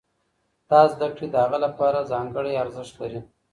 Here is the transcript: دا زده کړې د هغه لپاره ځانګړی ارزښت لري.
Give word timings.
دا 0.69 0.81
زده 0.93 1.07
کړې 1.15 1.27
د 1.31 1.35
هغه 1.43 1.57
لپاره 1.65 2.07
ځانګړی 2.11 2.59
ارزښت 2.63 2.93
لري. 3.01 3.19